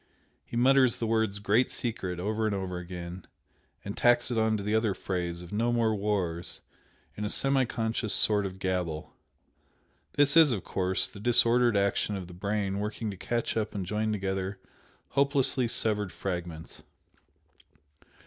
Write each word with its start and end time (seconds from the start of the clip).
He 0.43 0.57
mutters 0.57 0.97
the 0.97 1.05
words 1.05 1.37
'Great 1.37 1.69
Secret' 1.69 2.19
over 2.19 2.47
and 2.47 2.55
over 2.55 2.79
again, 2.79 3.27
and 3.85 3.95
tacks 3.95 4.31
it 4.31 4.37
on 4.39 4.57
to 4.57 4.63
the 4.63 4.73
other 4.73 4.95
phrase 4.95 5.43
of 5.43 5.53
'No 5.53 5.71
more 5.71 5.93
wars' 5.93 6.59
in 7.15 7.23
a 7.23 7.29
semi 7.29 7.65
conscious 7.65 8.11
sort 8.11 8.47
of 8.47 8.57
gabble, 8.57 9.13
this 10.13 10.35
is, 10.35 10.51
of 10.51 10.63
course, 10.63 11.07
the 11.07 11.19
disordered 11.19 11.77
action 11.77 12.15
of 12.15 12.27
the 12.27 12.33
brain 12.33 12.79
working 12.79 13.11
to 13.11 13.15
catch 13.15 13.55
up 13.55 13.75
and 13.75 13.85
join 13.85 14.11
together 14.11 14.59
hopelessly 15.09 15.67
severed 15.67 16.11
fragments." 16.11 16.81